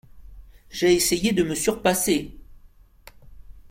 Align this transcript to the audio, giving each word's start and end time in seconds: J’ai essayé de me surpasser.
J’ai 0.71 0.95
essayé 0.95 1.31
de 1.31 1.43
me 1.43 1.53
surpasser. 1.53 2.35